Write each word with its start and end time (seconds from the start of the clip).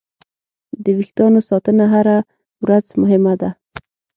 د 0.83 0.85
وېښتیانو 0.97 1.39
ساتنه 1.49 1.85
هره 1.93 2.17
ورځ 2.63 2.85
مهمه 3.01 3.33
ده. 3.41 3.49